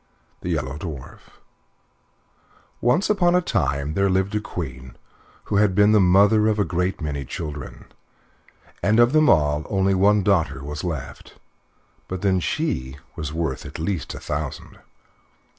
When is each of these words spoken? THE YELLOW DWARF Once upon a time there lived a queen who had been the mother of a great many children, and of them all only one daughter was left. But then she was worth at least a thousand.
THE 0.41 0.49
YELLOW 0.49 0.79
DWARF 0.79 1.39
Once 2.81 3.07
upon 3.07 3.35
a 3.35 3.39
time 3.41 3.93
there 3.93 4.09
lived 4.09 4.33
a 4.33 4.41
queen 4.41 4.95
who 5.43 5.57
had 5.57 5.75
been 5.75 5.91
the 5.91 5.99
mother 5.99 6.47
of 6.47 6.57
a 6.57 6.65
great 6.65 7.01
many 7.01 7.23
children, 7.23 7.85
and 8.81 8.99
of 8.99 9.13
them 9.13 9.29
all 9.29 9.63
only 9.69 9.93
one 9.93 10.23
daughter 10.23 10.63
was 10.63 10.83
left. 10.83 11.37
But 12.07 12.23
then 12.23 12.39
she 12.39 12.97
was 13.15 13.31
worth 13.31 13.63
at 13.63 13.77
least 13.77 14.15
a 14.15 14.19
thousand. 14.19 14.79